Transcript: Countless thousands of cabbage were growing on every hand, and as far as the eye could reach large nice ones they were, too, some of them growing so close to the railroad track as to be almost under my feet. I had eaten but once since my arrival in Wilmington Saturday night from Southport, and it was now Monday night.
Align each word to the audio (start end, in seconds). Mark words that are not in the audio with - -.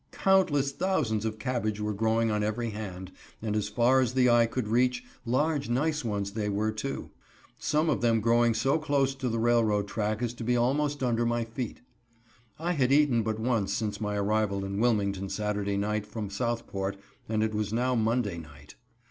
Countless 0.17 0.71
thousands 0.71 1.25
of 1.25 1.37
cabbage 1.37 1.79
were 1.79 1.93
growing 1.93 2.31
on 2.31 2.41
every 2.41 2.71
hand, 2.71 3.11
and 3.39 3.55
as 3.55 3.69
far 3.69 3.99
as 4.01 4.15
the 4.15 4.31
eye 4.31 4.47
could 4.47 4.67
reach 4.67 5.03
large 5.27 5.69
nice 5.69 6.03
ones 6.03 6.31
they 6.31 6.49
were, 6.49 6.71
too, 6.71 7.11
some 7.59 7.87
of 7.87 8.01
them 8.01 8.19
growing 8.19 8.55
so 8.55 8.79
close 8.79 9.13
to 9.13 9.29
the 9.29 9.37
railroad 9.37 9.87
track 9.87 10.23
as 10.23 10.33
to 10.33 10.43
be 10.43 10.57
almost 10.57 11.03
under 11.03 11.23
my 11.23 11.45
feet. 11.45 11.81
I 12.57 12.71
had 12.71 12.91
eaten 12.91 13.21
but 13.21 13.37
once 13.39 13.73
since 13.73 14.01
my 14.01 14.15
arrival 14.15 14.65
in 14.65 14.79
Wilmington 14.79 15.29
Saturday 15.29 15.77
night 15.77 16.07
from 16.07 16.31
Southport, 16.31 16.97
and 17.29 17.43
it 17.43 17.53
was 17.53 17.71
now 17.71 17.93
Monday 17.93 18.39
night. 18.39 18.73